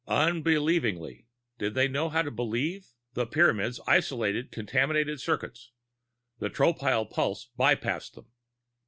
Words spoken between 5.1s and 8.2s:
circuits; the Tropile pulse bypassed